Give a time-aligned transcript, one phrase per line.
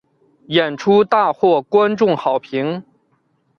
[0.47, 2.83] 演出大获观众好评。